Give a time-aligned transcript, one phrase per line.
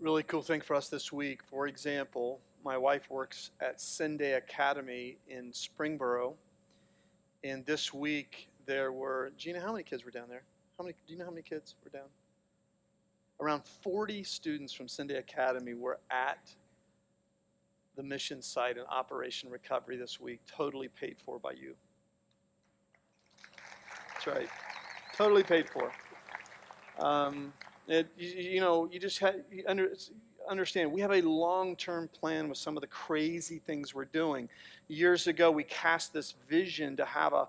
[0.00, 1.42] really cool thing for us this week.
[1.42, 6.34] For example, my wife works at Sunday Academy in Springboro,
[7.42, 9.60] and this week there were Gina.
[9.60, 10.42] How many kids were down there?
[10.78, 10.94] How many?
[11.06, 12.08] Do you know how many kids were down?
[13.40, 16.50] Around 40 students from Sunday Academy were at
[17.96, 21.74] the mission site in Operation Recovery this week, totally paid for by you.
[24.14, 24.48] That's right,
[25.16, 25.92] totally paid for.
[26.98, 27.52] Um,
[27.88, 29.88] it, you, know, you just have, you under,
[30.48, 34.48] understand we have a long term plan with some of the crazy things we're doing.
[34.88, 37.48] Years ago, we cast this vision to have a,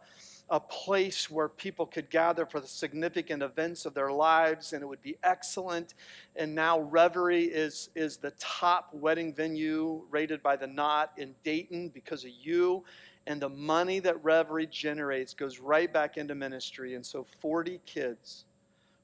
[0.50, 4.86] a place where people could gather for the significant events of their lives and it
[4.86, 5.94] would be excellent.
[6.36, 11.90] And now Reverie is, is the top wedding venue rated by the Knot in Dayton
[11.90, 12.84] because of you.
[13.28, 16.96] And the money that Reverie generates goes right back into ministry.
[16.96, 18.46] And so 40 kids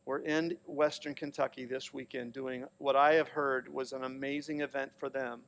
[0.06, 4.92] were in Western Kentucky this weekend doing what I have heard was an amazing event
[4.98, 5.42] for them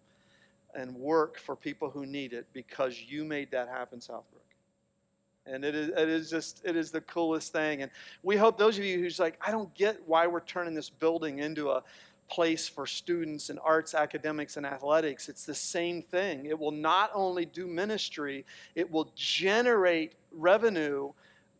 [0.73, 4.23] and work for people who need it because you made that happen, Southbrook.
[5.45, 7.82] And it is, it is just, it is the coolest thing.
[7.82, 10.89] And we hope those of you who's like, I don't get why we're turning this
[10.89, 11.84] building into a
[12.29, 15.29] place for students and arts, academics, and athletics.
[15.29, 16.45] It's the same thing.
[16.45, 18.45] It will not only do ministry,
[18.76, 21.13] it will generate revenue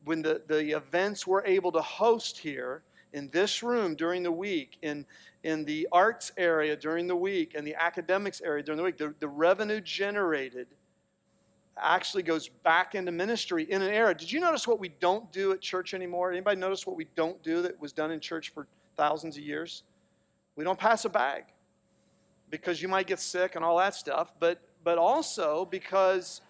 [0.08, 4.77] when the, the events we're able to host here in this room during the week,
[4.81, 5.05] in,
[5.44, 9.13] in the arts area during the week, and the academics area during the week, the,
[9.19, 10.67] the revenue generated
[11.80, 14.16] actually goes back into ministry in an era.
[14.16, 16.31] Did you notice what we don't do at church anymore?
[16.31, 19.83] Anybody notice what we don't do that was done in church for thousands of years?
[20.55, 21.44] We don't pass a bag
[22.50, 26.41] because you might get sick and all that stuff, but but also because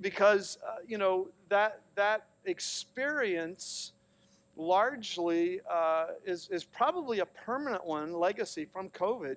[0.00, 3.92] because uh, you know that that experience
[4.56, 9.36] largely uh, is is probably a permanent one legacy from COVID,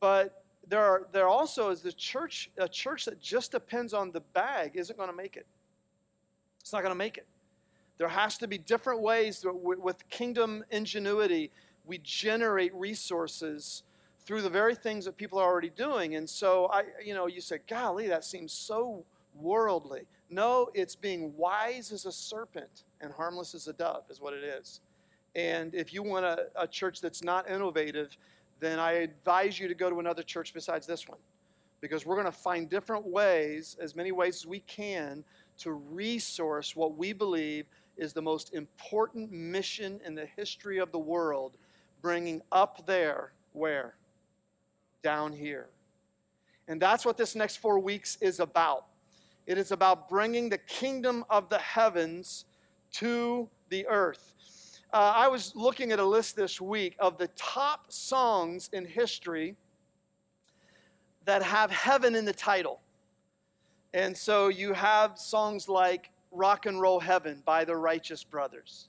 [0.00, 4.20] but there are there also is the church a church that just depends on the
[4.20, 5.46] bag isn't going to make it.
[6.60, 7.26] It's not going to make it.
[7.98, 11.50] There has to be different ways that with kingdom ingenuity
[11.84, 13.82] we generate resources
[14.24, 16.14] through the very things that people are already doing.
[16.14, 20.02] And so I you know you say golly that seems so worldly.
[20.30, 24.44] No, it's being wise as a serpent and harmless as a dove is what it
[24.44, 24.80] is.
[25.34, 28.16] And if you want a, a church that's not innovative,
[28.60, 31.18] then I advise you to go to another church besides this one.
[31.80, 35.24] Because we're going to find different ways, as many ways as we can,
[35.58, 37.66] to resource what we believe
[37.96, 41.56] is the most important mission in the history of the world,
[42.00, 43.94] bringing up there, where?
[45.02, 45.68] Down here.
[46.66, 48.86] And that's what this next four weeks is about.
[49.46, 52.44] It is about bringing the kingdom of the heavens
[52.92, 54.34] to the earth
[54.94, 59.56] uh, I was looking at a list this week of the top songs in history
[61.24, 62.80] that have heaven in the title.
[63.92, 68.86] And so you have songs like Rock and Roll Heaven by the Righteous Brothers.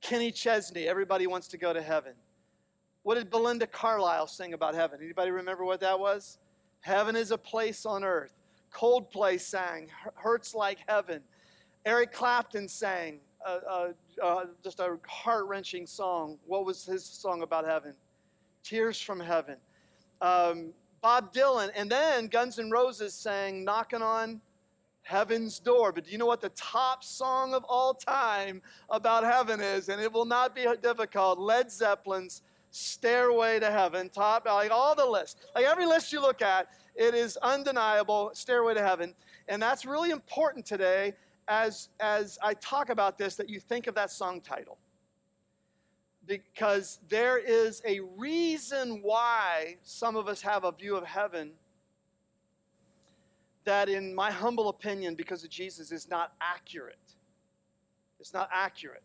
[0.00, 2.14] Kenny Chesney, Everybody Wants to Go to Heaven.
[3.04, 4.98] What did Belinda Carlisle sing about heaven?
[5.00, 6.38] Anybody remember what that was?
[6.80, 8.34] Heaven is a place on earth.
[8.72, 11.22] Coldplay sang, Hurts Like Heaven.
[11.84, 13.88] Eric Clapton sang, uh,
[14.22, 16.38] uh, just a heart wrenching song.
[16.46, 17.94] What was his song about heaven?
[18.62, 19.56] Tears from Heaven.
[20.20, 24.40] Um, Bob Dylan, and then Guns N' Roses sang Knocking on
[25.02, 25.92] Heaven's Door.
[25.92, 29.88] But do you know what the top song of all time about heaven is?
[29.88, 31.40] And it will not be difficult.
[31.40, 35.36] Led Zeppelin's Stairway to Heaven, top, like all the lists.
[35.54, 39.14] Like every list you look at, it is undeniable, Stairway to Heaven.
[39.46, 41.12] And that's really important today
[41.48, 44.78] as, as I talk about this that you think of that song title.
[46.26, 51.52] Because there is a reason why some of us have a view of heaven
[53.64, 56.96] that, in my humble opinion, because of Jesus, is not accurate.
[58.18, 59.02] It's not accurate.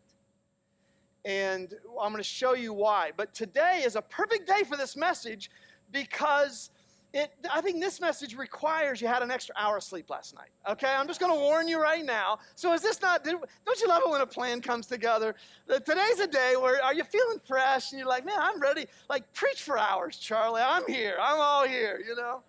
[1.28, 3.12] And I'm going to show you why.
[3.14, 5.50] But today is a perfect day for this message
[5.92, 6.70] because
[7.12, 10.48] it, I think this message requires you had an extra hour of sleep last night.
[10.70, 12.38] Okay, I'm just going to warn you right now.
[12.54, 13.24] So is this not?
[13.24, 13.44] Don't
[13.78, 15.34] you love it when a plan comes together?
[15.68, 18.86] Today's a day where are you feeling fresh and you're like, man, I'm ready.
[19.10, 20.62] Like preach for hours, Charlie.
[20.64, 21.18] I'm here.
[21.20, 22.00] I'm all here.
[22.08, 22.42] You know.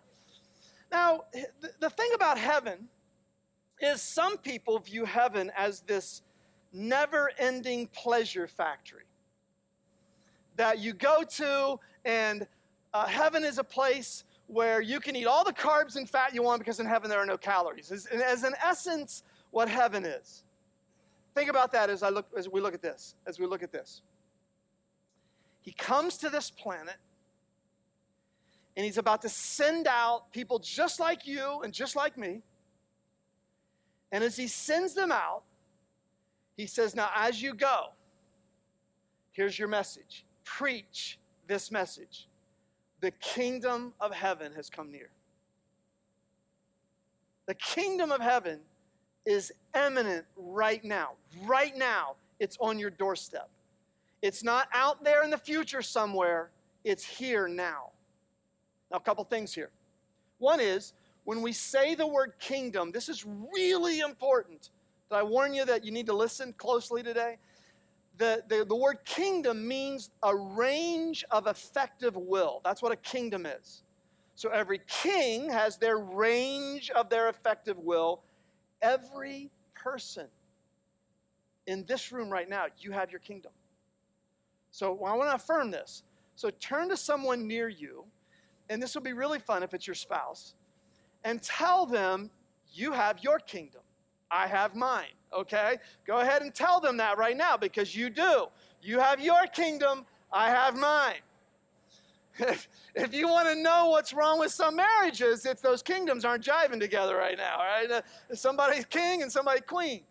[0.89, 1.25] Now,
[1.81, 2.87] the thing about heaven
[3.81, 6.21] is some people view heaven as this
[6.71, 9.03] never-ending pleasure factory
[10.55, 12.45] that you go to, and
[12.93, 16.41] uh, heaven is a place where you can eat all the carbs and fat you
[16.41, 17.91] want because in heaven there are no calories.
[17.91, 20.43] As, as in essence, what heaven is.
[21.35, 23.15] Think about that as I look as we look at this.
[23.25, 24.01] As we look at this.
[25.61, 26.97] He comes to this planet
[28.75, 32.41] and he's about to send out people just like you and just like me.
[34.11, 35.43] And as he sends them out,
[36.59, 37.93] he says, Now, as you go,
[39.31, 41.17] here's your message preach
[41.47, 42.27] this message
[42.99, 45.09] the kingdom of heaven has come near.
[47.45, 48.59] The kingdom of heaven
[49.25, 51.11] is imminent right now.
[51.45, 53.49] Right now, it's on your doorstep.
[54.21, 56.49] It's not out there in the future somewhere,
[56.83, 57.91] it's here now.
[58.91, 59.69] Now, a couple things here.
[60.39, 60.91] One is
[61.23, 64.71] when we say the word kingdom, this is really important.
[65.09, 67.37] Did I warn you that you need to listen closely today?
[68.17, 72.61] The, the, the word kingdom means a range of effective will.
[72.63, 73.83] That's what a kingdom is.
[74.35, 78.21] So every king has their range of their effective will.
[78.81, 80.27] Every person
[81.65, 83.51] in this room right now, you have your kingdom.
[84.71, 86.03] So I want to affirm this.
[86.35, 88.05] So turn to someone near you,
[88.69, 90.53] and this will be really fun if it's your spouse,
[91.23, 92.29] and tell them
[92.71, 93.81] you have your kingdom.
[94.31, 95.77] I have mine, okay?
[96.05, 98.47] Go ahead and tell them that right now because you do.
[98.81, 101.21] You have your kingdom, I have mine.
[102.95, 106.79] if you want to know what's wrong with some marriages, it's those kingdoms aren't jiving
[106.79, 107.89] together right now, right?
[107.91, 108.01] Uh,
[108.35, 110.01] somebody's king and somebody queen.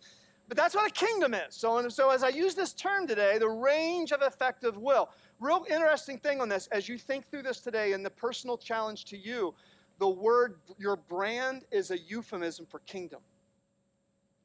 [0.49, 1.55] But that's what a kingdom is.
[1.55, 5.11] So, so as I use this term today, the range of effective will.
[5.41, 9.05] Real interesting thing on this, as you think through this today and the personal challenge
[9.07, 9.55] to you,
[9.99, 13.21] the word, your brand is a euphemism for kingdom.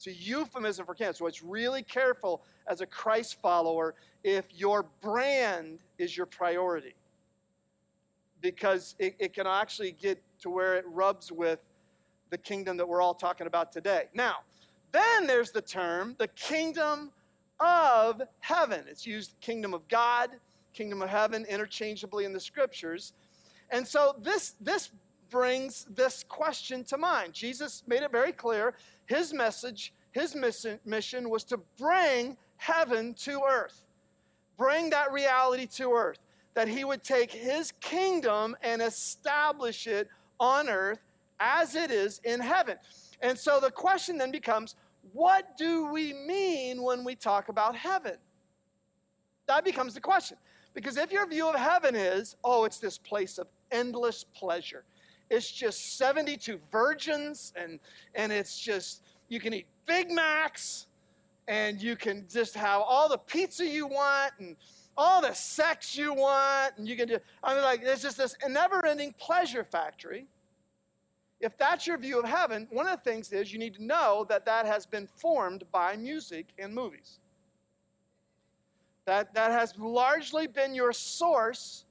[0.06, 1.20] It's a euphemism for cancer.
[1.20, 6.96] So it's really careful as a Christ follower if your brand is your priority.
[8.42, 11.60] Because it, it can actually get to where it rubs with
[12.32, 14.10] the kingdom that we're all talking about today.
[14.14, 14.38] Now,
[14.92, 17.12] then there's the term the kingdom
[17.62, 18.84] of heaven.
[18.90, 20.32] It's used kingdom of God,
[20.74, 23.14] kingdom of heaven interchangeably in the scriptures.
[23.70, 24.92] And so this this
[25.30, 27.34] brings this question to mind.
[27.34, 33.86] Jesus made it very clear his message, his mission was to bring heaven to earth.
[34.58, 36.20] Bring that reality to earth
[36.54, 40.08] that he would take his kingdom and establish it
[40.40, 41.00] on earth
[41.40, 42.78] as it is in heaven.
[43.22, 44.76] And so the question then becomes
[45.12, 48.16] what do we mean when we talk about heaven?
[49.48, 50.38] That becomes the question.
[50.74, 54.86] Because if your view of heaven is, oh, it's this place of endless pleasure,
[55.30, 57.80] it's just 72 virgins, and,
[58.16, 60.88] and it's just, you can eat Big Macs,
[61.48, 64.56] and you can just have all the pizza you want, and
[64.96, 68.36] all the sex you want, and you can do, I mean, like, it's just this
[68.48, 70.28] never ending pleasure factory.
[71.40, 74.26] If that's your view of heaven, one of the things is you need to know
[74.30, 77.20] that that has been formed by music and movies.
[79.06, 81.84] That, that has largely been your source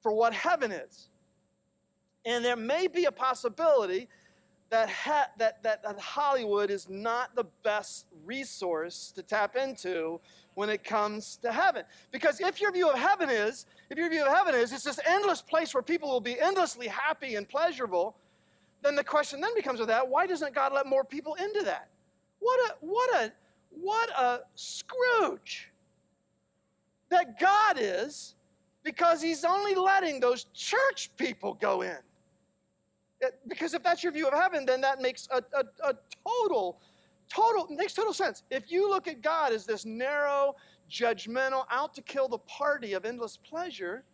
[0.00, 1.09] for what heaven is.
[2.24, 4.08] And there may be a possibility
[4.70, 10.20] that, ha- that, that, that Hollywood is not the best resource to tap into
[10.54, 11.84] when it comes to heaven.
[12.12, 15.00] Because if your view of heaven is, if your view of heaven is, it's this
[15.06, 18.16] endless place where people will be endlessly happy and pleasurable,
[18.82, 21.88] then the question then becomes of that, why doesn't God let more people into that?
[22.38, 23.32] What a what a
[23.70, 25.70] what a Scrooge
[27.10, 28.34] that God is
[28.82, 31.98] because he's only letting those church people go in.
[33.46, 35.94] Because if that's your view of heaven, then that makes a, a, a
[36.26, 36.80] total,
[37.28, 38.42] total, makes total sense.
[38.50, 40.56] If you look at God as this narrow,
[40.90, 44.04] judgmental, out to kill the party of endless pleasure,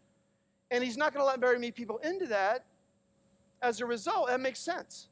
[0.70, 2.64] and he's not going to let very many people into that,
[3.62, 5.08] as a result, that makes sense.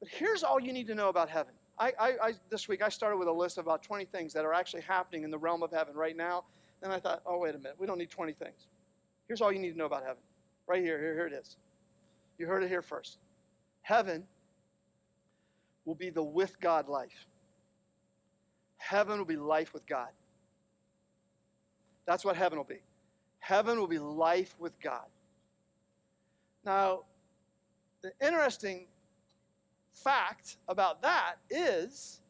[0.00, 1.52] But here's all you need to know about heaven.
[1.78, 4.44] I, I, I, this week I started with a list of about 20 things that
[4.44, 6.44] are actually happening in the realm of heaven right now.
[6.80, 8.66] Then I thought, oh, wait a minute, we don't need 20 things.
[9.26, 10.22] Here's all you need to know about heaven.
[10.66, 11.56] Right here, here, here it is.
[12.38, 13.18] You heard it here first.
[13.82, 14.24] Heaven
[15.84, 17.26] will be the with God life.
[18.76, 20.10] Heaven will be life with God.
[22.06, 22.82] That's what heaven will be.
[23.40, 25.06] Heaven will be life with God.
[26.64, 27.04] Now,
[28.02, 28.86] the interesting
[29.92, 32.20] fact about that is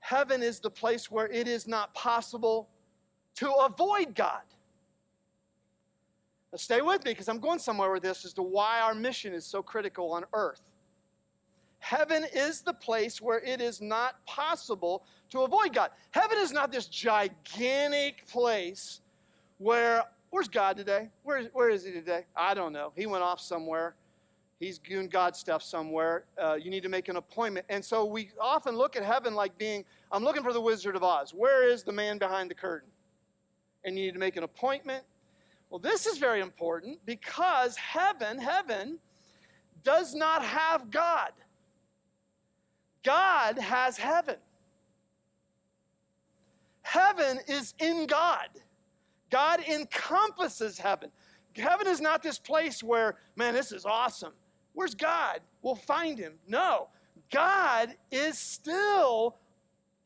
[0.00, 2.68] heaven is the place where it is not possible
[3.36, 4.42] to avoid God.
[6.52, 9.32] Now, stay with me because I'm going somewhere with this as to why our mission
[9.32, 10.60] is so critical on earth.
[11.78, 15.90] Heaven is the place where it is not possible to avoid God.
[16.10, 19.00] Heaven is not this gigantic place
[19.58, 21.10] where, where's God today?
[21.24, 22.26] Where, where is he today?
[22.36, 22.92] I don't know.
[22.94, 23.96] He went off somewhere.
[24.60, 26.26] He's doing God stuff somewhere.
[26.40, 27.66] Uh, you need to make an appointment.
[27.68, 31.02] And so we often look at heaven like being, I'm looking for the Wizard of
[31.02, 31.34] Oz.
[31.34, 32.90] Where is the man behind the curtain?
[33.84, 35.02] And you need to make an appointment
[35.72, 38.98] Well, this is very important because heaven, heaven,
[39.82, 41.32] does not have God.
[43.02, 44.36] God has heaven.
[46.82, 48.48] Heaven is in God.
[49.30, 51.10] God encompasses heaven.
[51.56, 54.34] Heaven is not this place where, man, this is awesome.
[54.74, 55.40] Where's God?
[55.62, 56.34] We'll find him.
[56.46, 56.88] No,
[57.32, 59.38] God is still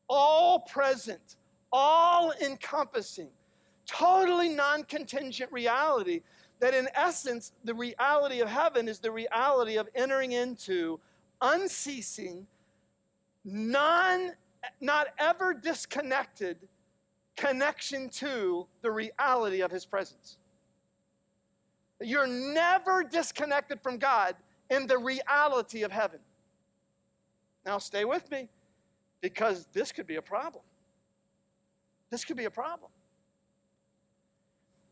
[0.07, 1.35] all present,
[1.73, 3.31] all encompassing,
[3.87, 6.21] totally non contingent reality.
[6.59, 10.99] That in essence, the reality of heaven is the reality of entering into
[11.39, 12.47] unceasing,
[13.45, 14.31] non,
[14.81, 16.57] not ever disconnected
[17.35, 20.37] connection to the reality of his presence.
[22.01, 24.35] You're never disconnected from God
[24.69, 26.19] in the reality of heaven.
[27.65, 28.49] Now, stay with me
[29.21, 30.63] because this could be a problem.
[32.09, 32.91] This could be a problem.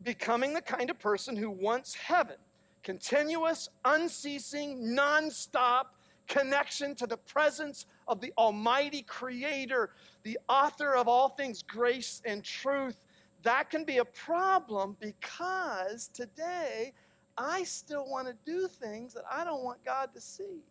[0.05, 2.37] Becoming the kind of person who wants heaven,
[2.83, 5.85] continuous, unceasing, nonstop
[6.27, 9.89] connection to the presence of the Almighty Creator,
[10.23, 13.03] the author of all things grace and truth,
[13.41, 16.93] that can be a problem because today
[17.37, 20.63] I still want to do things that I don't want God to see.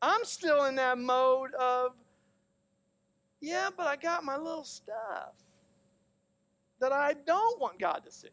[0.00, 1.92] I'm still in that mode of,
[3.42, 5.34] yeah, but I got my little stuff
[6.80, 8.28] that I don't want God to see,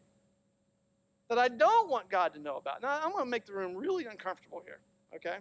[1.28, 2.80] that I don't want God to know about.
[2.80, 4.80] Now, I'm going to make the room really uncomfortable here,
[5.14, 5.36] okay?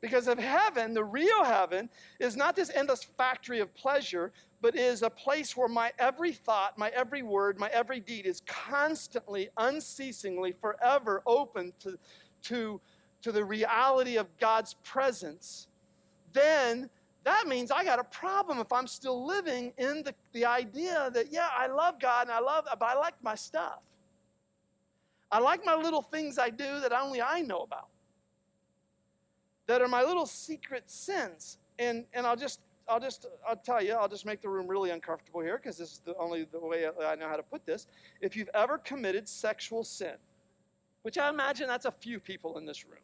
[0.00, 5.02] Because of heaven, the real heaven, is not this endless factory of pleasure, but is
[5.02, 10.54] a place where my every thought, my every word, my every deed is constantly, unceasingly,
[10.60, 11.98] forever open to,
[12.44, 12.80] to
[13.22, 15.68] to the reality of God's presence,
[16.32, 16.90] then
[17.24, 21.32] that means I got a problem if I'm still living in the, the idea that,
[21.32, 23.80] yeah, I love God and I love, but I like my stuff.
[25.30, 27.88] I like my little things I do that only I know about,
[29.66, 31.58] that are my little secret sins.
[31.78, 34.90] And, and I'll just, I'll just, I'll tell you, I'll just make the room really
[34.90, 37.86] uncomfortable here because this is the only the way I know how to put this.
[38.20, 40.14] If you've ever committed sexual sin,
[41.02, 43.00] which I imagine that's a few people in this room.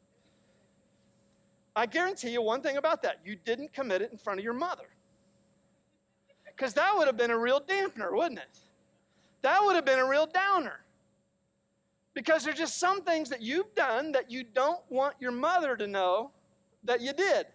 [1.79, 4.53] I guarantee you one thing about that you didn't commit it in front of your
[4.53, 4.87] mother.
[6.45, 8.59] Because that would have been a real dampener, wouldn't it?
[9.43, 10.81] That would have been a real downer.
[12.15, 15.87] Because there's just some things that you've done that you don't want your mother to
[15.87, 16.33] know
[16.83, 17.47] that you did.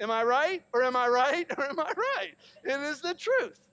[0.00, 0.62] Am I right?
[0.74, 1.46] Or am I right?
[1.56, 2.34] Or am I right?
[2.62, 3.68] It is the truth.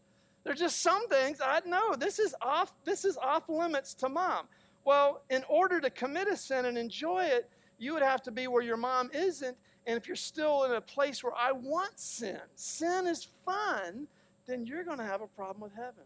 [0.46, 4.48] There's just some things I know this is off, this is off limits to mom.
[4.86, 8.48] Well, in order to commit a sin and enjoy it, you would have to be
[8.48, 9.57] where your mom isn't.
[9.86, 14.07] And if you're still in a place where I want sin, sin is fun,
[14.46, 16.03] then you're going to have a problem with heaven.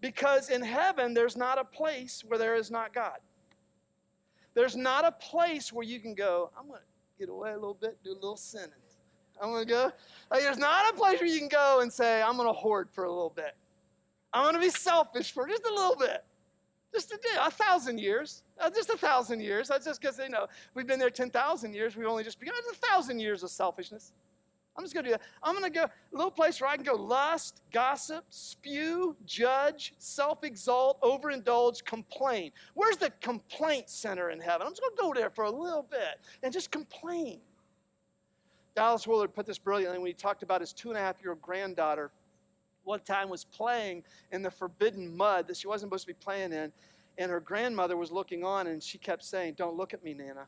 [0.00, 3.18] Because in heaven, there's not a place where there is not God.
[4.54, 6.86] There's not a place where you can go, I'm going to
[7.18, 8.70] get away a little bit, do a little sinning.
[9.40, 9.92] I'm going to go.
[10.30, 12.88] Like, there's not a place where you can go and say, I'm going to hoard
[12.90, 13.56] for a little bit.
[14.32, 16.24] I'm going to be selfish for just a little bit.
[16.92, 18.42] Just a, a thousand years.
[18.58, 19.68] Uh, just a thousand years.
[19.68, 21.96] That's just because, you know, we've been there 10,000 years.
[21.96, 22.54] We've only just begun.
[22.58, 24.12] It's a thousand years of selfishness.
[24.76, 25.22] I'm just going to do that.
[25.42, 29.94] I'm going to go a little place where I can go lust, gossip, spew, judge,
[29.98, 32.52] self exalt, overindulge, complain.
[32.74, 34.66] Where's the complaint center in heaven?
[34.66, 37.40] I'm just going to go there for a little bit and just complain.
[38.74, 41.32] Dallas Willard put this brilliantly when he talked about his two and a half year
[41.32, 42.10] old granddaughter
[42.84, 46.52] one time was playing in the forbidden mud that she wasn't supposed to be playing
[46.52, 46.72] in,
[47.18, 50.46] and her grandmother was looking on, and she kept saying, Don't look at me, Nana.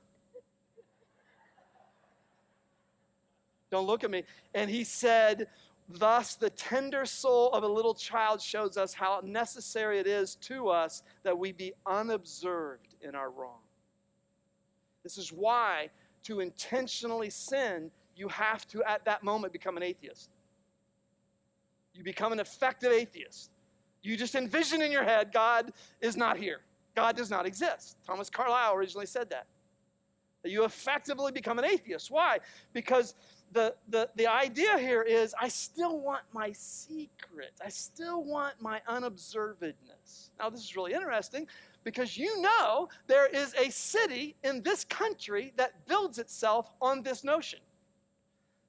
[3.71, 4.25] Don't look at me.
[4.55, 5.49] And he said,
[5.89, 10.69] Thus, the tender soul of a little child shows us how necessary it is to
[10.69, 13.61] us that we be unobserved in our wrong.
[15.03, 15.91] This is why,
[16.25, 20.31] to intentionally sin, you have to, at that moment, become an atheist.
[21.95, 23.51] You become an effective atheist.
[24.03, 26.61] You just envision in your head God is not here.
[26.95, 27.97] God does not exist.
[28.07, 29.47] Thomas Carlyle originally said that.
[30.43, 32.11] That you effectively become an atheist.
[32.11, 32.39] Why?
[32.73, 33.15] Because
[33.53, 37.53] the, the, the idea here is I still want my secret.
[37.65, 40.31] I still want my unobservedness.
[40.39, 41.47] Now, this is really interesting
[41.85, 47.23] because you know there is a city in this country that builds itself on this
[47.23, 47.61] notion.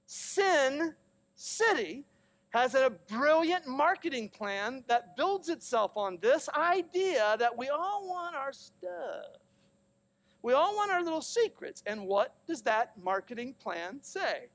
[0.06, 0.94] Sin
[1.36, 2.06] City
[2.54, 8.36] has a brilliant marketing plan that builds itself on this idea that we all want
[8.36, 9.26] our stuff.
[10.44, 11.82] We all want our little secrets.
[11.86, 14.50] And what does that marketing plan say?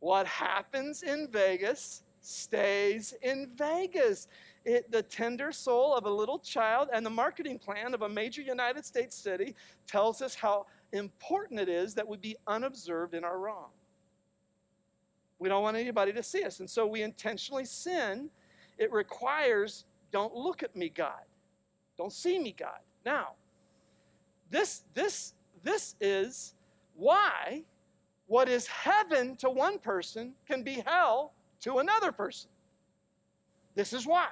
[0.00, 4.28] What happens in Vegas stays in Vegas.
[4.64, 8.42] It, the tender soul of a little child and the marketing plan of a major
[8.42, 9.54] United States city
[9.86, 13.70] tells us how important it is that we be unobserved in our wrong.
[15.38, 16.60] We don't want anybody to see us.
[16.60, 18.30] And so we intentionally sin.
[18.76, 21.22] It requires, don't look at me, God.
[21.96, 22.80] Don't see me, God.
[23.04, 23.32] Now,
[24.50, 26.54] this, this, this is
[26.94, 27.64] why
[28.26, 32.50] what is heaven to one person can be hell to another person.
[33.74, 34.28] This is why.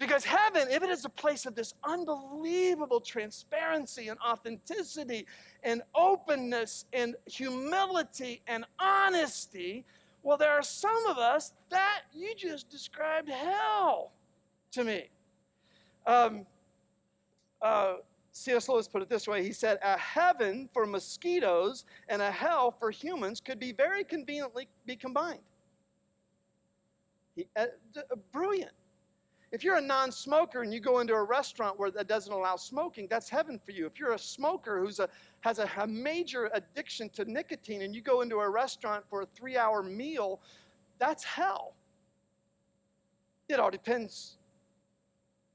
[0.00, 5.26] Because heaven, if it is a place of this unbelievable transparency and authenticity
[5.62, 9.84] and openness and humility and honesty,
[10.22, 14.12] well, there are some of us that you just described hell
[14.72, 15.10] to me.
[16.06, 16.46] Um,
[17.60, 17.96] uh,
[18.32, 18.70] C.S.
[18.70, 22.90] Lewis put it this way He said, A heaven for mosquitoes and a hell for
[22.90, 25.40] humans could be very conveniently be combined.
[27.36, 27.66] He, uh,
[28.32, 28.72] brilliant.
[29.52, 32.56] If you're a non smoker and you go into a restaurant where that doesn't allow
[32.56, 33.84] smoking, that's heaven for you.
[33.86, 34.90] If you're a smoker who
[35.40, 39.26] has a, a major addiction to nicotine and you go into a restaurant for a
[39.26, 40.40] three hour meal,
[40.98, 41.74] that's hell.
[43.48, 44.36] It all depends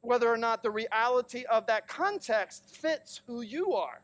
[0.01, 4.01] whether or not the reality of that context fits who you are.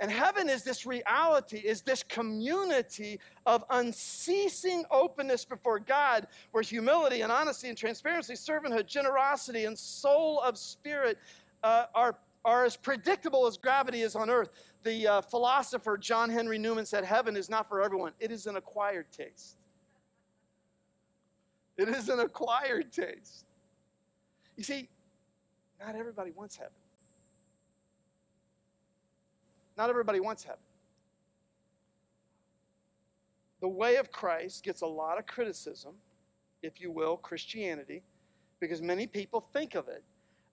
[0.00, 7.22] And heaven is this reality, is this community of unceasing openness before God, where humility
[7.22, 11.18] and honesty and transparency, servanthood, generosity, and soul of spirit
[11.64, 14.50] uh, are, are as predictable as gravity is on earth.
[14.84, 18.56] The uh, philosopher John Henry Newman said, Heaven is not for everyone, it is an
[18.56, 19.56] acquired taste.
[21.76, 23.46] It is an acquired taste.
[24.56, 24.88] You see,
[25.80, 26.72] not everybody wants heaven.
[29.78, 30.58] Not everybody wants heaven.
[33.60, 35.94] The way of Christ gets a lot of criticism,
[36.62, 38.02] if you will, Christianity,
[38.60, 40.02] because many people think of it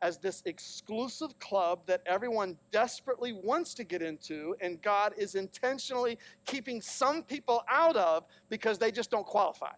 [0.02, 6.20] as this exclusive club that everyone desperately wants to get into, and God is intentionally
[6.46, 9.72] keeping some people out of because they just don't qualify.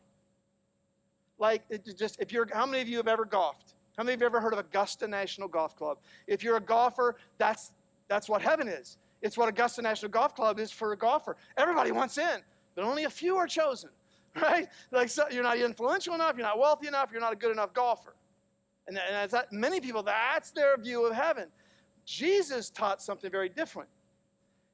[1.40, 1.64] Like,
[1.98, 3.76] just if you're, how many of you have ever golfed?
[3.98, 6.00] How many of you have ever heard of Augusta National Golf Club?
[6.26, 7.74] If you're a golfer, that's,
[8.10, 8.98] that's what heaven is.
[9.22, 11.38] It's what Augusta National Golf Club is for a golfer.
[11.58, 12.42] Everybody wants in,
[12.76, 13.90] but only a few are chosen,
[14.42, 14.68] right?
[14.92, 17.74] Like so you're not influential enough, you're not wealthy enough, you're not a good enough
[17.74, 18.16] golfer.
[18.88, 21.48] And, and that, many people, that's their view of heaven.
[22.06, 23.90] Jesus taught something very different.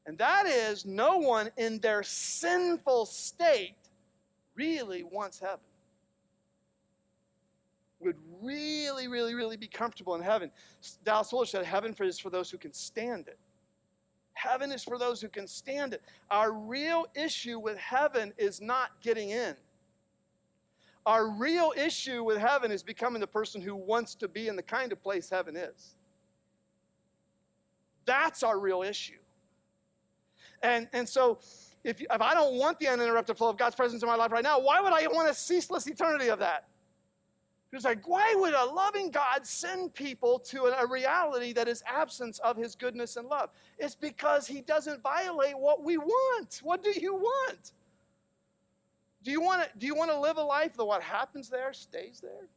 [0.06, 3.76] And that is, no one in their sinful state
[4.56, 5.60] really wants heaven.
[8.02, 10.52] Would really, really, really be comfortable in heaven.
[11.06, 13.40] Dallas Willard said, Heaven is for those who can stand it.
[14.44, 16.02] Heaven is for those who can stand it.
[16.30, 19.56] Our real issue with heaven is not getting in.
[21.06, 24.64] Our real issue with heaven is becoming the person who wants to be in the
[24.64, 25.96] kind of place heaven is.
[28.06, 29.20] That's our real issue.
[30.62, 31.40] And, and so,
[31.86, 34.44] if, if I don't want the uninterrupted flow of God's presence in my life right
[34.44, 36.68] now, why would I want a ceaseless eternity of that?
[37.76, 42.38] It's like, why would a loving God send people to a reality that is absence
[42.40, 43.50] of his goodness and love?
[43.80, 46.62] It's because he doesn't violate what we want.
[46.62, 47.72] What do you want?
[49.24, 51.74] Do you want to, do you want to live a life that what happens there
[51.74, 52.48] stays there?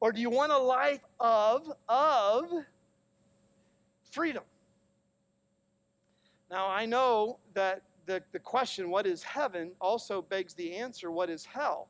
[0.00, 2.50] Or do you want a life of, of
[4.10, 4.44] freedom?
[6.50, 11.30] Now, I know that the, the question, what is heaven, also begs the answer, what
[11.30, 11.88] is hell?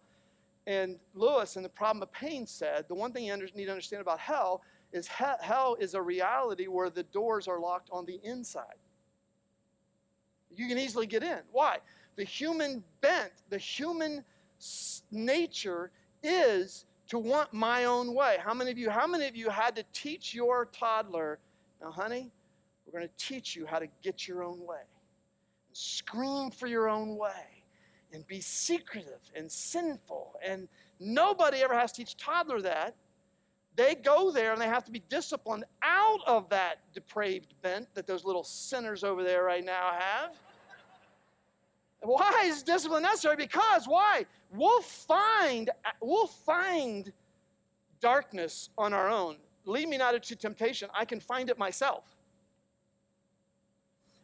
[0.69, 4.03] And Lewis, in The Problem of Pain, said the one thing you need to understand
[4.03, 4.61] about hell
[4.93, 8.77] is he- hell is a reality where the doors are locked on the inside.
[10.55, 11.41] You can easily get in.
[11.53, 11.79] Why?
[12.17, 14.27] The human bent, the human
[15.11, 15.91] nature
[16.23, 18.37] is to want my own way.
[18.39, 21.39] How many of you, how many of you had to teach your toddler,
[21.81, 22.31] now honey,
[22.85, 24.83] we're going to teach you how to get your own way.
[25.73, 27.58] Scream for your own way
[28.12, 30.35] and be secretive and sinful.
[30.44, 30.68] And
[30.99, 32.94] nobody ever has to teach toddler that.
[33.77, 38.07] They go there and they have to be disciplined out of that depraved bent that
[38.07, 40.37] those little sinners over there right now have.
[42.01, 43.37] Why is discipline necessary?
[43.37, 44.27] Because why?
[44.53, 47.12] We'll find we'll find
[48.01, 49.37] darkness on our own.
[49.64, 50.88] Lead me not into temptation.
[50.94, 52.05] I can find it myself.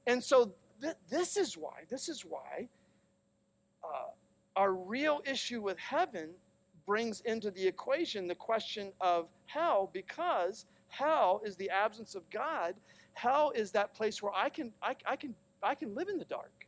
[0.07, 1.83] And so th- this is why.
[1.89, 2.69] This is why
[3.93, 4.11] uh,
[4.57, 6.31] our real issue with heaven
[6.87, 12.75] brings into the equation the question of hell because hell is the absence of God.
[13.15, 16.25] Hell is that place where I can, I, I can, I can live in the
[16.25, 16.67] dark.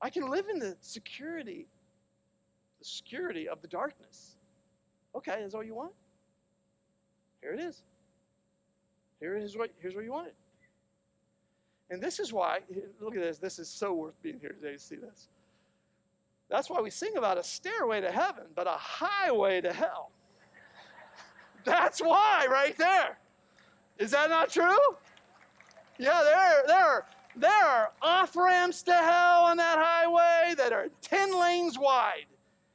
[0.00, 1.66] I can live in the security,
[2.78, 4.36] the security of the darkness.
[5.16, 5.92] Okay, is all you want?
[7.40, 7.82] Here it is.
[9.20, 10.32] Here is what here's what you want.
[11.90, 12.60] And this is why,
[13.00, 15.28] look at this, this is so worth being here today to see this.
[16.48, 20.10] That's why we sing about a stairway to heaven, but a highway to hell.
[21.64, 23.18] That's why, right there.
[23.98, 24.76] Is that not true?
[25.98, 31.38] Yeah, there, there, there are off ramps to hell on that highway that are 10
[31.38, 32.26] lanes wide.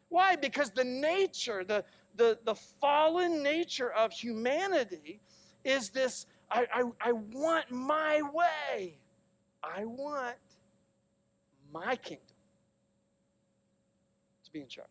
[0.09, 0.35] Why?
[0.35, 1.83] Because the nature, the,
[2.15, 5.19] the, the fallen nature of humanity
[5.63, 8.97] is this I, I, I want my way.
[9.63, 10.35] I want
[11.71, 12.25] my kingdom
[14.45, 14.87] to be in charge.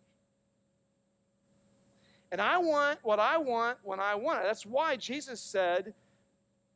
[2.31, 4.45] And I want what I want when I want it.
[4.45, 5.95] That's why Jesus said,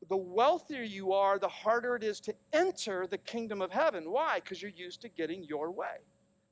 [0.09, 4.11] the wealthier you are, the harder it is to enter the kingdom of heaven.
[4.11, 4.41] Why?
[4.41, 5.99] Because you're used to getting your way.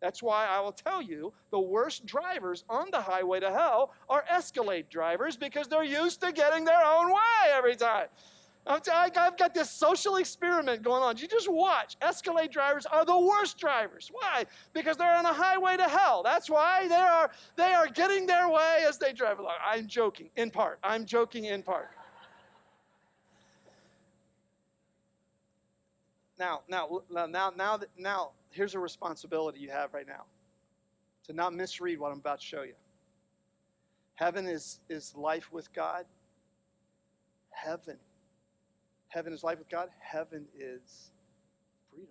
[0.00, 4.24] That's why I will tell you the worst drivers on the highway to hell are
[4.30, 8.06] Escalade drivers because they're used to getting their own way every time.
[8.66, 11.16] I've got this social experiment going on.
[11.16, 11.96] You just watch.
[12.02, 14.10] Escalade drivers are the worst drivers.
[14.12, 14.44] Why?
[14.72, 16.22] Because they're on a highway to hell.
[16.22, 19.54] That's why they are they are getting their way as they drive along.
[19.64, 20.78] I'm joking in part.
[20.84, 21.90] I'm joking in part.
[26.40, 30.24] Now, now, now, now, now, here's a responsibility you have right now
[31.26, 32.74] to not misread what I'm about to show you.
[34.14, 36.06] Heaven is, is life with God.
[37.50, 37.98] Heaven
[39.10, 41.10] Heaven is life with God, heaven is
[41.90, 42.08] freedom.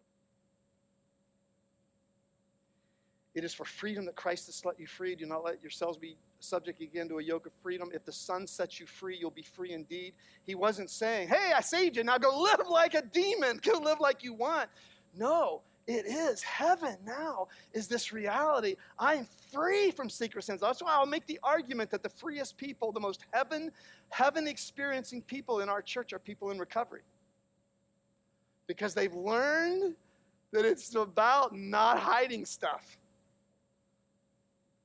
[3.33, 5.15] It is for freedom that Christ has let you free.
[5.15, 7.89] Do not let yourselves be subject again to a yoke of freedom.
[7.93, 10.13] If the Son sets you free, you'll be free indeed.
[10.45, 12.03] He wasn't saying, Hey, I saved you.
[12.03, 13.59] Now go live like a demon.
[13.61, 14.69] Go live like you want.
[15.15, 20.91] No, it is heaven now is this reality i'm free from secret sins that's why
[20.91, 23.71] i'll make the argument that the freest people the most heaven
[24.09, 27.01] heaven experiencing people in our church are people in recovery
[28.67, 29.95] because they've learned
[30.51, 32.98] that it's about not hiding stuff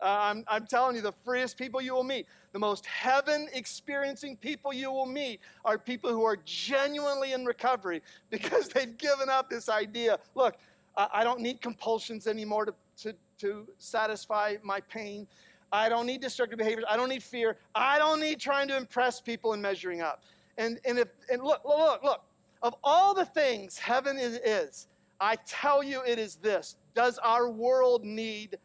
[0.00, 4.37] uh, I'm, I'm telling you, the freest people you will meet, the most heaven experiencing
[4.37, 9.48] people you will meet are people who are genuinely in recovery because they've given up
[9.48, 10.18] this idea.
[10.35, 10.57] Look,
[10.96, 15.26] I don't need compulsions anymore to, to, to satisfy my pain.
[15.72, 16.85] I don't need destructive behaviors.
[16.88, 17.57] I don't need fear.
[17.74, 20.22] I don't need trying to impress people and measuring up.
[20.57, 22.22] And, and, if, and look, look, look.
[22.62, 24.87] Of all the things heaven is, is,
[25.20, 26.76] I tell you it is this.
[26.94, 28.57] Does our world need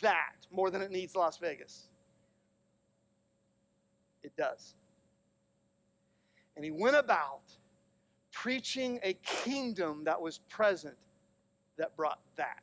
[0.00, 1.88] that more than it needs Las Vegas?
[4.22, 4.74] It does.
[6.56, 7.42] And he went about
[8.32, 10.96] preaching a kingdom that was present
[11.78, 12.62] that brought that.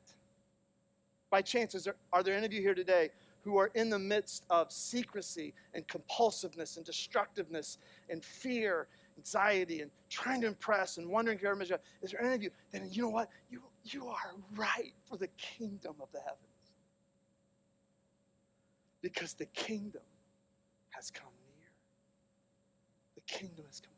[1.29, 3.09] By chance, there, are there any of you here today
[3.43, 7.77] who are in the midst of secrecy and compulsiveness and destructiveness
[8.09, 11.59] and fear, anxiety, and trying to impress and wondering if you're
[12.01, 12.51] Is there any of you?
[12.71, 13.29] Then you know what?
[13.49, 16.52] You, you are right for the kingdom of the heavens.
[19.03, 20.01] Because the kingdom
[20.91, 21.69] has come near.
[23.13, 23.93] The kingdom has come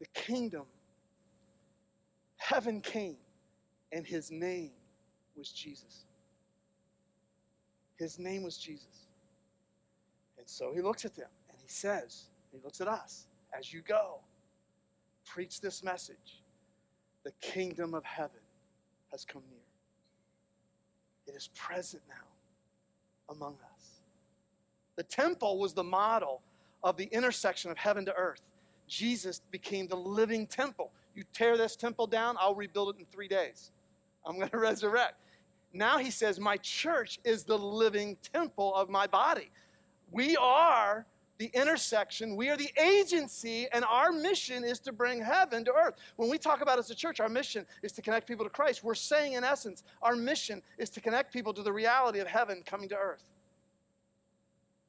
[0.00, 0.08] near.
[0.08, 0.64] The kingdom
[2.36, 3.18] heaven came,
[3.92, 4.70] and his name
[5.36, 6.06] was Jesus.
[7.96, 9.08] His name was Jesus.
[10.38, 13.26] And so he looks at them and he says, he looks at us,
[13.58, 14.20] as you go,
[15.26, 16.42] preach this message.
[17.24, 18.40] The kingdom of heaven
[19.10, 19.58] has come near.
[21.26, 22.27] It is present now
[23.28, 24.00] among us.
[24.96, 26.42] The temple was the model
[26.82, 28.42] of the intersection of heaven to earth.
[28.86, 30.90] Jesus became the living temple.
[31.14, 33.70] You tear this temple down, I'll rebuild it in three days.
[34.26, 35.16] I'm going to resurrect.
[35.72, 39.50] Now he says, My church is the living temple of my body.
[40.10, 41.06] We are
[41.38, 45.94] the intersection, we are the agency, and our mission is to bring heaven to earth.
[46.16, 48.82] When we talk about as a church, our mission is to connect people to Christ.
[48.82, 52.62] We're saying, in essence, our mission is to connect people to the reality of heaven
[52.66, 53.24] coming to earth.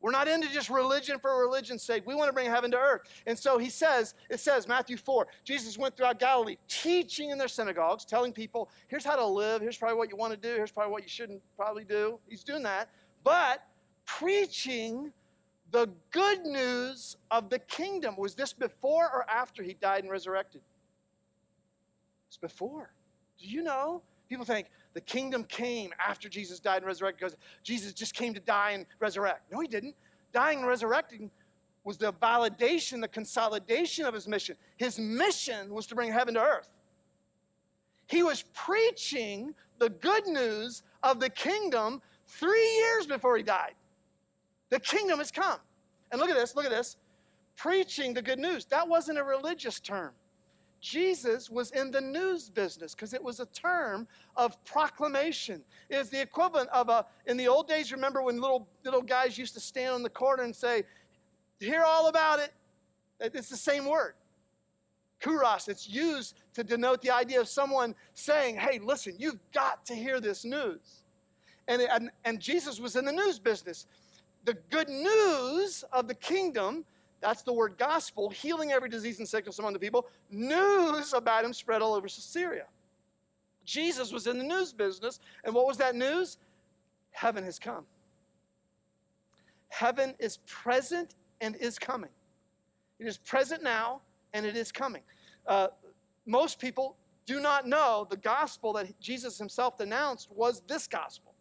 [0.02, 2.08] We're not into just religion for religion's sake.
[2.08, 3.02] We want to bring heaven to earth.
[3.28, 7.50] And so he says, it says, Matthew 4, Jesus went throughout Galilee, teaching in their
[7.50, 10.72] synagogues, telling people, here's how to live, here's probably what you want to do, here's
[10.72, 12.18] probably what you shouldn't probably do.
[12.30, 12.90] He's doing that.
[13.26, 13.62] But
[14.06, 15.12] preaching
[15.72, 18.16] the good news of the kingdom.
[18.18, 20.62] Was this before or after he died and resurrected?
[22.28, 22.94] It's before.
[23.40, 24.02] Do you know?
[24.28, 28.40] People think, the kingdom came after Jesus died and resurrected because Jesus just came to
[28.40, 29.52] die and resurrect.
[29.52, 29.96] No, he didn't.
[30.34, 31.32] Dying and resurrecting
[31.84, 34.56] was the validation, the consolidation of his mission.
[34.78, 36.70] His mission was to bring heaven to earth.
[38.08, 43.74] He was preaching the good news of the kingdom three years before he died.
[44.70, 45.60] The kingdom has come.
[46.12, 46.98] And look at this, look at this.
[47.56, 48.66] Preaching the good news.
[48.66, 50.12] That wasn't a religious term.
[50.82, 55.62] Jesus was in the news business because it was a term of proclamation.
[55.90, 59.38] It is the equivalent of a, in the old days, remember when little, little guys
[59.38, 60.84] used to stand on the corner and say,
[61.60, 62.54] Hear all about it?
[63.20, 64.14] It's the same word.
[65.22, 69.96] Kuros, it's used to denote the idea of someone saying, Hey, listen, you've got to
[69.96, 71.04] hear this news.
[71.68, 73.86] And, and, and Jesus was in the news business.
[74.50, 76.84] The good news of the kingdom
[77.22, 80.08] that's the word gospel, healing every disease and sickness among the people.
[80.32, 82.66] News about him spread all over Syria.
[83.64, 86.40] Jesus was in the news business, and what was that news?
[87.12, 87.86] Heaven has come.
[89.68, 92.10] Heaven is present and is coming.
[92.98, 94.02] It is present now,
[94.34, 95.04] and it is coming.
[95.46, 95.68] Uh,
[96.26, 96.96] most people
[97.28, 101.36] do not know the gospel that Jesus himself denounced was this gospel.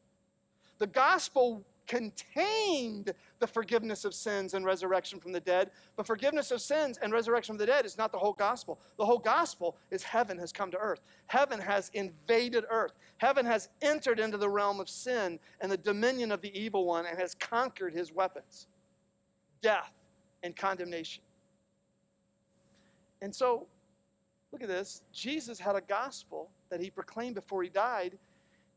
[0.77, 5.71] The gospel contained the forgiveness of sins and resurrection from the dead.
[5.97, 8.79] But forgiveness of sins and resurrection from the dead is not the whole gospel.
[8.99, 11.01] The whole gospel is heaven has come to earth.
[11.27, 12.93] Heaven has invaded earth.
[13.17, 17.07] Heaven has entered into the realm of sin and the dominion of the evil one
[17.07, 18.69] and has conquered his weapons
[19.61, 19.93] death
[20.43, 21.25] and condemnation.
[23.21, 23.67] And so,
[24.53, 28.19] look at this Jesus had a gospel that he proclaimed before he died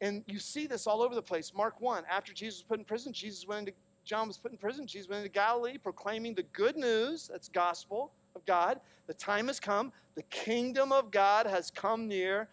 [0.02, 1.54] and you see this all over the place.
[1.56, 4.58] Mark 1, after Jesus was put in prison, Jesus went into, John was put in
[4.58, 8.80] prison, Jesus went into Galilee proclaiming the good news, that's gospel of God.
[9.06, 12.50] The time has come, the kingdom of God has come near.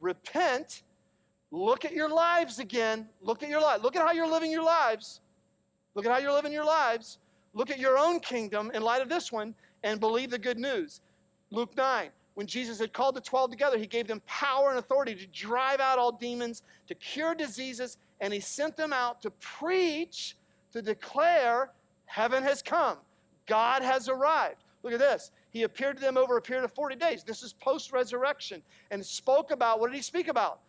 [0.00, 0.82] Repent,
[1.50, 3.08] look at your lives again.
[3.20, 3.82] Look at your life.
[3.82, 5.20] Look at how you're living your lives.
[5.94, 7.18] Look at how you're living your lives.
[7.52, 11.00] Look at your own kingdom in light of this one and believe the good news.
[11.50, 15.14] Luke 9, when Jesus had called the 12 together, he gave them power and authority
[15.14, 20.36] to drive out all demons, to cure diseases, and he sent them out to preach,
[20.72, 21.70] to declare,
[22.06, 22.98] heaven has come,
[23.46, 24.64] God has arrived.
[24.82, 25.30] Look at this.
[25.50, 27.22] He appeared to them over a period of 40 days.
[27.22, 28.62] This is post resurrection.
[28.90, 30.60] And spoke about, what did he speak about?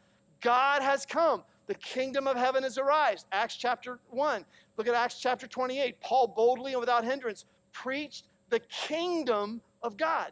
[0.41, 1.43] God has come.
[1.67, 3.23] The kingdom of heaven has arrived.
[3.31, 4.45] Acts chapter 1.
[4.77, 5.99] Look at Acts chapter 28.
[6.01, 10.31] Paul boldly and without hindrance preached the kingdom of God.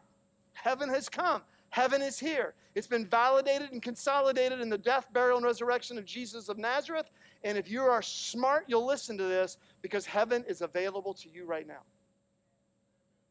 [0.53, 1.41] Heaven has come.
[1.69, 2.53] Heaven is here.
[2.75, 7.09] It's been validated and consolidated in the death, burial, and resurrection of Jesus of Nazareth.
[7.43, 11.45] And if you are smart, you'll listen to this because heaven is available to you
[11.45, 11.81] right now.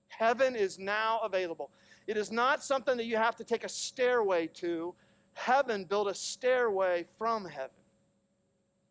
[0.08, 1.70] Heaven is now available.
[2.06, 4.94] It is not something that you have to take a stairway to.
[5.34, 7.70] Heaven built a stairway from heaven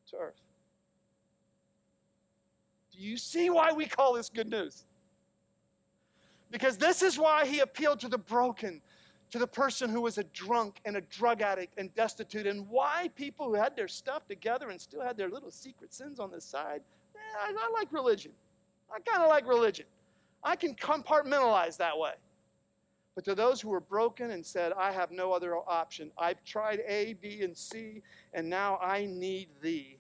[0.10, 0.42] to earth.
[2.92, 4.86] Do you see why we call this good news?
[6.52, 8.82] Because this is why he appealed to the broken,
[9.32, 13.10] to the person who was a drunk and a drug addict and destitute, and why
[13.16, 16.42] people who had their stuff together and still had their little secret sins on the
[16.42, 16.82] side.
[17.16, 18.32] Eh, I, I like religion.
[18.92, 19.86] I kind of like religion.
[20.44, 22.14] I can compartmentalize that way.
[23.14, 26.82] But to those who were broken and said, I have no other option, I've tried
[26.88, 28.02] A, B, and C,
[28.34, 29.98] and now I need thee,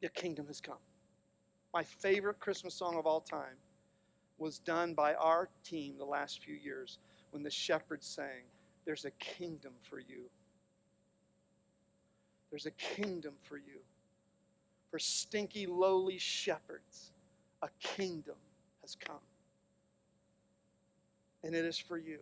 [0.00, 0.78] the kingdom has come.
[1.74, 3.56] My favorite Christmas song of all time
[4.38, 6.98] was done by our team the last few years
[7.30, 8.44] when the shepherds sang,
[8.84, 10.24] There's a kingdom for you.
[12.50, 13.80] There's a kingdom for you.
[14.90, 17.10] For stinky, lowly shepherds,
[17.62, 18.36] a kingdom
[18.82, 19.16] has come.
[21.42, 22.20] And it is for you.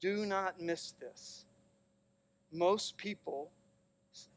[0.00, 1.44] Do not miss this.
[2.52, 3.50] Most people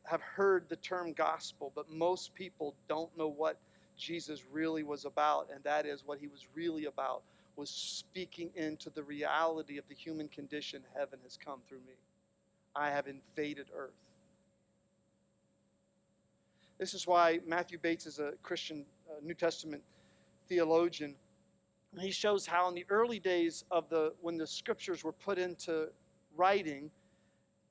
[0.04, 3.60] have heard the term gospel, but most people don't know what
[3.98, 7.24] Jesus really was about, and that is what he was really about
[7.56, 10.82] was speaking into the reality of the human condition.
[10.96, 11.94] Heaven has come through me.
[12.76, 13.94] I have invaded earth.
[16.78, 19.82] This is why Matthew Bates is a Christian uh, New Testament
[20.50, 21.16] theologian.
[21.98, 25.88] He shows how in the early days of the when the scriptures were put into
[26.36, 26.92] writing,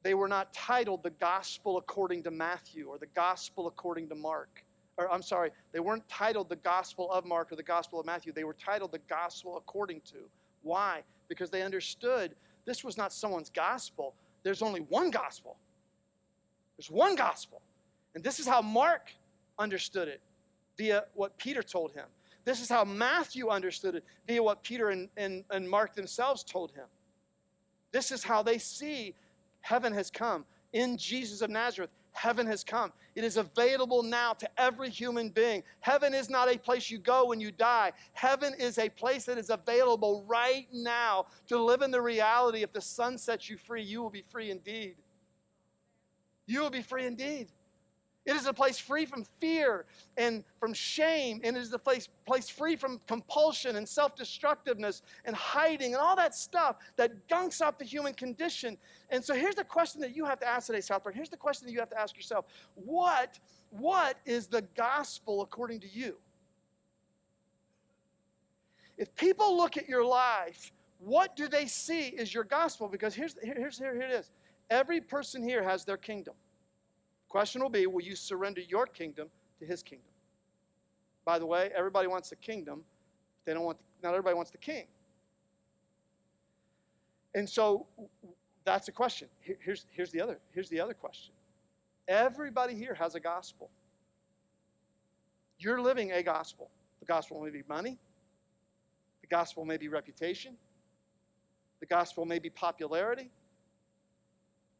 [0.02, 4.64] they were not titled the gospel according to Matthew or the gospel according to Mark
[4.96, 8.32] or I'm sorry, they weren't titled the Gospel of Mark or the Gospel of Matthew.
[8.32, 10.18] They were titled the Gospel according to.
[10.62, 11.02] Why?
[11.28, 14.14] Because they understood this was not someone's gospel.
[14.42, 15.56] There's only one gospel.
[16.76, 17.60] There's one gospel.
[18.14, 19.10] And this is how Mark
[19.58, 20.20] understood it
[20.76, 22.06] via what Peter told him.
[22.44, 26.72] This is how Matthew understood it via what Peter and, and, and Mark themselves told
[26.72, 26.86] him.
[27.92, 29.14] This is how they see
[29.60, 32.92] heaven has come in Jesus of Nazareth heaven has come.
[33.14, 35.62] It is available now to every human being.
[35.80, 37.92] Heaven is not a place you go when you die.
[38.12, 42.62] Heaven is a place that is available right now to live in the reality.
[42.62, 44.96] If the sun sets you free, you will be free indeed.
[46.46, 47.48] You will be free indeed.
[48.26, 49.84] It is a place free from fear
[50.16, 55.02] and from shame, and it is a place, place free from compulsion and self destructiveness
[55.26, 58.78] and hiding and all that stuff that gunks up the human condition.
[59.10, 61.14] And so here's the question that you have to ask today, Southbrook.
[61.14, 65.80] Here's the question that you have to ask yourself What, what is the gospel according
[65.80, 66.16] to you?
[68.96, 72.88] If people look at your life, what do they see is your gospel?
[72.88, 74.30] Because here's, here's here, here it is.
[74.70, 76.34] Every person here has their kingdom.
[77.34, 80.06] Question will be Will you surrender your kingdom to his kingdom?
[81.24, 82.84] By the way, everybody wants the kingdom.
[83.44, 84.86] They don't want, the, not everybody wants the king.
[87.34, 87.88] And so
[88.64, 89.26] that's a question.
[89.40, 91.34] Here's, here's, the other, here's the other question.
[92.06, 93.68] Everybody here has a gospel.
[95.58, 96.70] You're living a gospel.
[97.00, 97.98] The gospel may be money,
[99.22, 100.54] the gospel may be reputation,
[101.80, 103.32] the gospel may be popularity,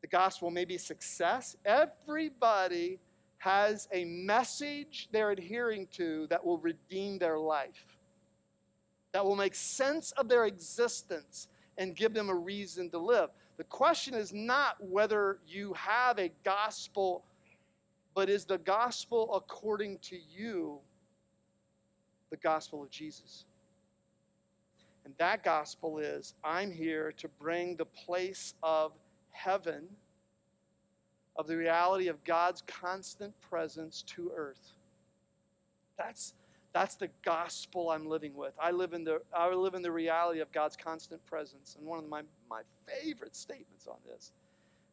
[0.05, 1.57] the gospel may be success.
[1.65, 3.01] Everybody
[3.39, 7.87] has a message they're adhering to that will redeem their life,
[9.13, 13.31] that will make sense of their existence and give them a reason to live.
[13.57, 17.25] The question is not whether you have a gospel,
[18.15, 20.81] but is the gospel according to you
[22.29, 23.47] the gospel of Jesus?
[25.07, 28.93] And that gospel is I'm here to bring the place of
[29.35, 29.89] heaven,
[31.37, 34.73] of the reality of God's constant presence to earth.
[35.99, 36.35] That's,
[36.73, 38.53] that's the gospel I'm living with.
[38.61, 41.77] I live, in the, I live in the reality of God's constant presence.
[41.79, 44.33] And one of my, my favorite statements on this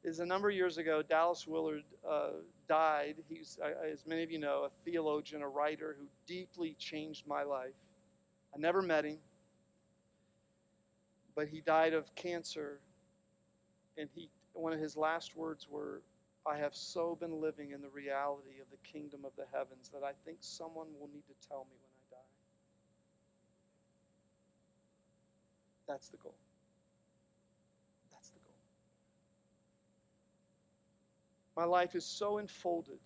[0.04, 2.30] is a number of years ago, Dallas Willard uh,
[2.68, 3.18] died.
[3.30, 7.44] He's, uh, as many of you know, a theologian, a writer who deeply changed my
[7.44, 7.76] life.
[8.56, 9.20] I never met him,
[11.36, 12.80] but he died of cancer
[13.98, 16.02] and he one of his last words were,
[16.46, 20.04] I have so been living in the reality of the kingdom of the heavens that
[20.04, 22.28] I think someone will need to tell me when I die.
[25.88, 26.36] That's the goal.
[28.12, 28.56] That's the goal.
[31.56, 33.00] My life is so enfolded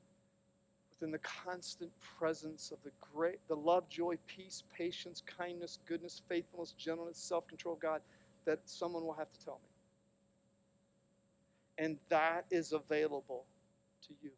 [0.90, 6.72] within the constant presence of the great the love, joy, peace, patience, kindness, goodness, faithfulness,
[6.72, 8.02] gentleness, self-control of God
[8.46, 9.75] that someone will have to tell me
[11.78, 13.46] and that is available
[14.08, 14.32] to you.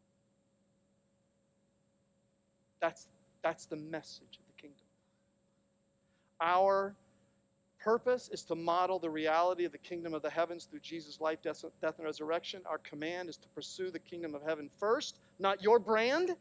[2.80, 3.06] That's,
[3.42, 4.86] that's the message of the kingdom.
[6.40, 6.94] Our
[7.80, 11.42] purpose is to model the reality of the kingdom of the heavens through Jesus' life,
[11.42, 12.62] death, death, and resurrection.
[12.66, 16.36] Our command is to pursue the kingdom of heaven first, not your brand,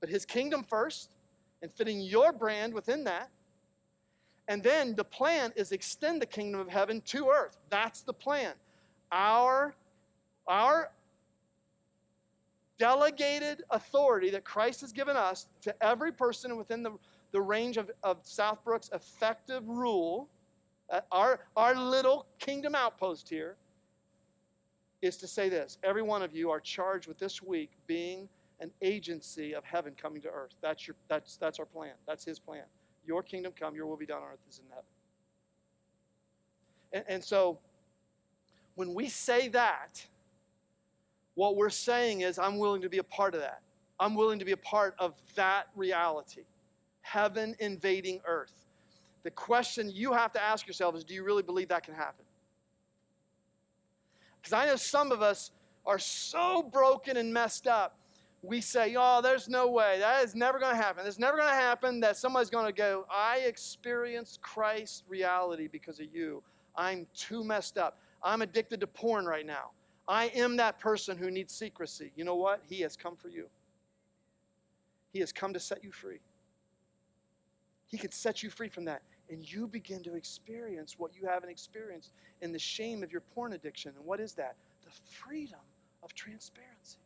[0.00, 1.10] but his kingdom first,
[1.62, 3.30] and fitting your brand within that.
[4.48, 7.56] And then the plan is extend the kingdom of heaven to earth.
[7.70, 8.54] That's the plan
[9.12, 9.74] our,
[10.48, 10.90] our
[12.78, 16.92] delegated authority that Christ has given us to every person within the,
[17.30, 20.28] the range of, of Southbrook's effective rule,
[20.90, 23.56] uh, our, our little kingdom outpost here,
[25.02, 28.28] is to say this every one of you are charged with this week being
[28.60, 30.54] an agency of heaven coming to earth.
[30.62, 31.94] That's, your, that's, that's our plan.
[32.06, 32.62] That's his plan.
[33.04, 34.84] Your kingdom come, your will be done on earth as in heaven.
[36.92, 37.58] And, and so,
[38.74, 40.06] when we say that,
[41.34, 43.62] what we're saying is, I'm willing to be a part of that.
[43.98, 46.42] I'm willing to be a part of that reality.
[47.02, 48.66] Heaven invading earth.
[49.22, 52.24] The question you have to ask yourself is do you really believe that can happen?
[54.40, 55.52] Because I know some of us
[55.86, 57.98] are so broken and messed up.
[58.42, 60.00] We say, oh, there's no way.
[60.00, 61.06] That is never going to happen.
[61.06, 66.00] It's never going to happen that somebody's going to go, I experienced Christ's reality because
[66.00, 66.42] of you.
[66.74, 68.00] I'm too messed up.
[68.22, 69.70] I'm addicted to porn right now.
[70.06, 72.12] I am that person who needs secrecy.
[72.16, 72.62] You know what?
[72.68, 73.48] He has come for you.
[75.12, 76.20] He has come to set you free.
[77.88, 79.02] He can set you free from that.
[79.30, 83.52] And you begin to experience what you haven't experienced in the shame of your porn
[83.52, 83.92] addiction.
[83.96, 84.56] And what is that?
[84.84, 85.60] The freedom
[86.02, 86.98] of transparency.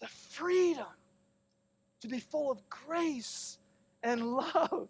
[0.00, 0.86] The freedom
[2.00, 3.58] to be full of grace
[4.02, 4.88] and love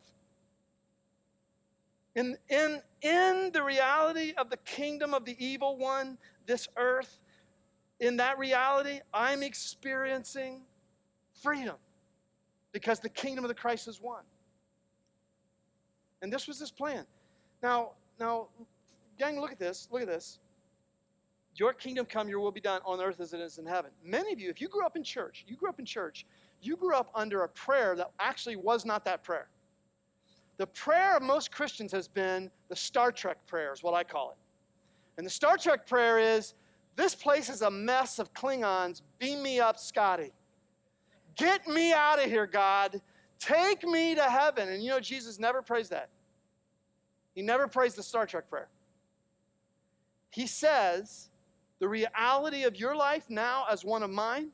[2.14, 7.20] in, in, in the reality of the kingdom of the evil one, this earth,
[8.00, 10.62] in that reality, I'm experiencing
[11.42, 11.76] freedom
[12.72, 14.22] because the kingdom of the Christ is won.
[16.22, 17.06] And this was his plan.
[17.62, 18.48] Now, now,
[19.18, 19.88] gang, look at this.
[19.90, 20.38] Look at this.
[21.56, 23.90] Your kingdom come, your will be done on earth as it is in heaven.
[24.04, 26.26] Many of you, if you grew up in church, you grew up in church,
[26.60, 29.48] you grew up under a prayer that actually was not that prayer.
[30.57, 34.30] The prayer of most Christians has been the Star Trek prayer, is what I call
[34.30, 34.36] it.
[35.16, 36.55] And the Star Trek prayer is
[36.96, 39.02] this place is a mess of Klingons.
[39.18, 40.32] Beam me up, Scotty.
[41.36, 43.00] Get me out of here, God.
[43.38, 44.68] Take me to heaven.
[44.68, 46.09] And you know, Jesus never prays that.
[47.34, 48.68] He never prays the Star Trek prayer.
[50.30, 51.30] He says,
[51.80, 54.50] the reality of your life now as one of mine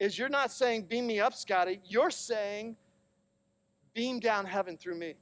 [0.00, 1.80] is you're not saying, beam me up, Scotty.
[1.86, 2.76] You're saying,
[3.94, 5.14] beam down heaven through me.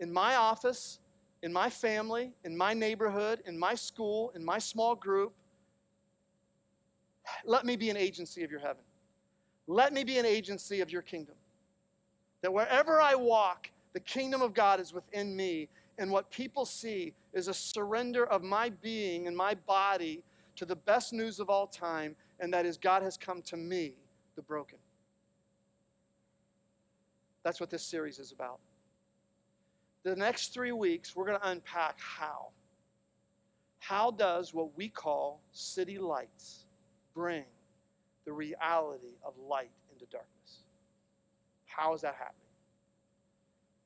[0.00, 1.00] In my office,
[1.42, 5.32] in my family, in my neighborhood, in my school, in my small group,
[7.44, 8.82] let me be an agency of your heaven.
[9.66, 11.34] Let me be an agency of your kingdom.
[12.42, 15.68] That wherever I walk, the kingdom of God is within me,
[15.98, 20.22] and what people see is a surrender of my being and my body
[20.56, 23.94] to the best news of all time, and that is God has come to me,
[24.36, 24.78] the broken.
[27.48, 28.58] That's what this series is about.
[30.02, 32.48] The next three weeks, we're going to unpack how.
[33.78, 36.66] How does what we call city lights
[37.14, 37.44] bring
[38.26, 40.64] the reality of light into darkness?
[41.64, 42.52] How is that happening?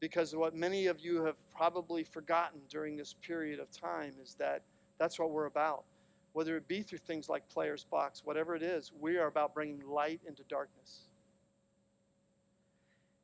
[0.00, 4.62] Because what many of you have probably forgotten during this period of time is that
[4.98, 5.84] that's what we're about.
[6.32, 9.88] Whether it be through things like Players Box, whatever it is, we are about bringing
[9.88, 11.11] light into darkness.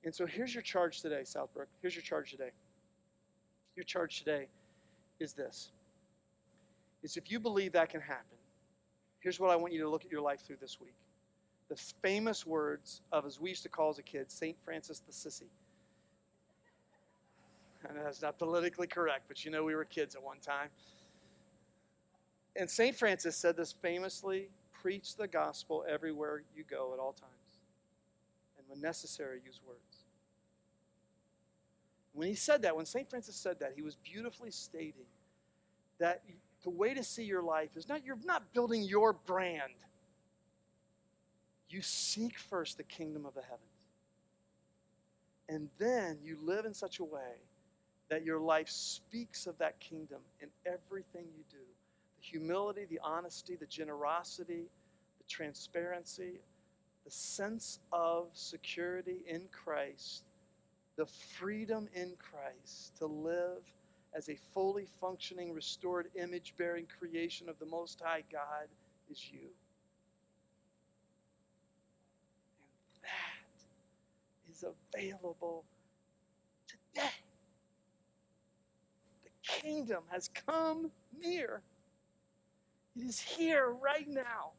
[0.09, 1.67] And so here's your charge today, Southbrook.
[1.83, 2.49] Here's your charge today.
[3.77, 4.49] Your charge today
[5.21, 5.71] is this.
[7.03, 8.39] Is if you believe that can happen,
[9.21, 10.95] here's what I want you to look at your life through this week.
[11.69, 14.57] The famous words of, as we used to call as a kid, St.
[14.65, 15.51] Francis the Sissy.
[17.95, 20.71] Know that's not politically correct, but you know we were kids at one time.
[22.57, 22.97] And St.
[22.97, 27.33] Francis said this famously preach the gospel everywhere you go at all times.
[28.57, 29.88] And when necessary, use words.
[32.19, 33.09] When he said that, when St.
[33.09, 35.07] Francis said that, he was beautifully stating
[36.01, 36.25] that
[36.65, 39.73] the way to see your life is not you're not building your brand.
[41.69, 43.63] You seek first the kingdom of the heavens.
[45.49, 47.39] And then you live in such a way
[48.11, 51.57] that your life speaks of that kingdom in everything you do
[52.17, 54.65] the humility, the honesty, the generosity,
[55.19, 56.41] the transparency,
[57.05, 60.25] the sense of security in Christ,
[60.99, 63.63] the freedom in Christ to live
[64.15, 68.69] as a fully functioning, restored, image bearing creation of the Most High God
[69.11, 69.49] is you.
[72.95, 75.65] And that is available
[76.95, 77.11] today
[79.25, 80.91] The kingdom has come
[81.23, 81.63] near.
[82.97, 84.53] It is here right now.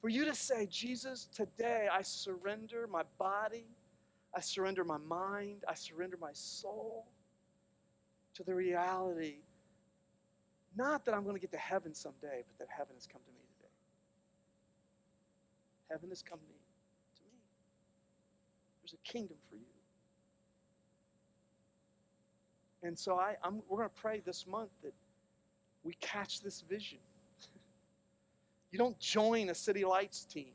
[0.00, 3.66] For you to say, Jesus, today I surrender my body,
[4.34, 7.06] I surrender my mind, I surrender my soul
[8.34, 9.38] to the reality,
[10.76, 13.32] not that I'm going to get to heaven someday, but that heaven has come to
[13.32, 13.72] me today.
[15.90, 16.60] Heaven has come to me.
[17.16, 17.38] To me.
[18.82, 19.62] There's a kingdom for you.
[22.82, 24.94] And so I, I'm, we're going to pray this month that
[25.82, 26.98] we catch this vision.
[28.70, 30.52] you don't join a City Lights team.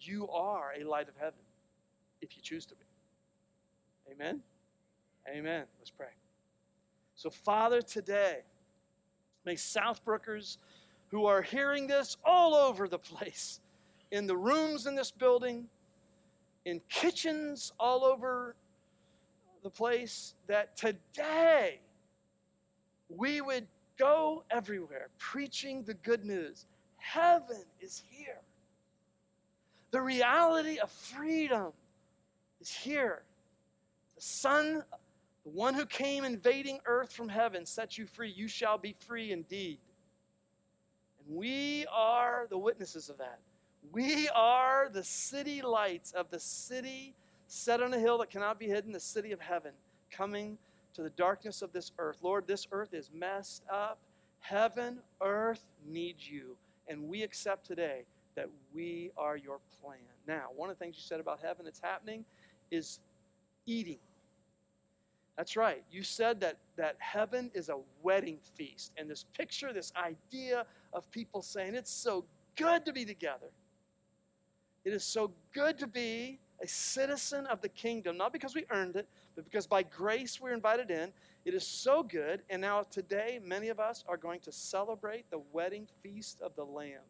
[0.00, 1.40] You are a light of heaven
[2.20, 2.87] if you choose to be.
[4.10, 4.40] Amen?
[5.28, 5.64] Amen.
[5.78, 6.08] Let's pray.
[7.14, 8.38] So, Father, today,
[9.44, 10.58] may Southbrookers
[11.08, 13.60] who are hearing this all over the place,
[14.10, 15.66] in the rooms in this building,
[16.64, 18.56] in kitchens all over
[19.62, 21.80] the place that today
[23.08, 23.66] we would
[23.98, 26.66] go everywhere preaching the good news.
[26.96, 28.42] Heaven is here.
[29.90, 31.72] The reality of freedom
[32.60, 33.22] is here.
[34.18, 34.82] The Son,
[35.44, 38.32] the one who came invading earth from heaven, set you free.
[38.34, 39.78] You shall be free indeed.
[41.20, 43.38] And we are the witnesses of that.
[43.92, 47.14] We are the city lights of the city
[47.46, 49.70] set on a hill that cannot be hidden, the city of heaven,
[50.10, 50.58] coming
[50.94, 52.18] to the darkness of this earth.
[52.20, 54.00] Lord, this earth is messed up.
[54.40, 56.56] Heaven, earth needs you.
[56.88, 58.02] And we accept today
[58.34, 60.00] that we are your plan.
[60.26, 62.24] Now, one of the things you said about heaven that's happening
[62.72, 62.98] is
[63.64, 63.98] eating.
[65.38, 65.84] That's right.
[65.88, 68.92] You said that, that heaven is a wedding feast.
[68.98, 72.24] And this picture, this idea of people saying, it's so
[72.56, 73.46] good to be together.
[74.84, 78.96] It is so good to be a citizen of the kingdom, not because we earned
[78.96, 81.12] it, but because by grace we're invited in.
[81.44, 82.42] It is so good.
[82.50, 86.64] And now, today, many of us are going to celebrate the wedding feast of the
[86.64, 87.06] Lamb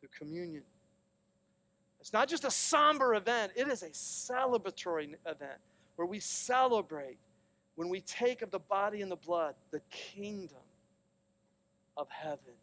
[0.00, 0.64] through communion.
[2.00, 5.60] It's not just a somber event, it is a celebratory event
[6.00, 7.18] where we celebrate
[7.74, 10.56] when we take of the body and the blood, the kingdom
[11.94, 12.54] of heaven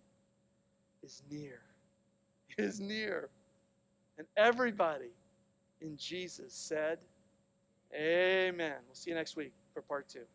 [1.04, 1.62] is near.
[2.50, 3.30] It is near.
[4.18, 5.12] And everybody
[5.82, 6.98] in Jesus said,
[7.94, 8.74] Amen.
[8.88, 10.26] We'll see you next week for part two.